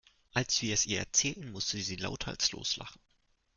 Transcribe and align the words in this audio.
Als 0.33 0.63
wir 0.63 0.73
es 0.73 0.87
ihr 0.87 0.97
erzählten, 0.97 1.51
musste 1.51 1.77
sie 1.77 1.95
lauthals 1.95 2.51
loslachen. 2.53 2.99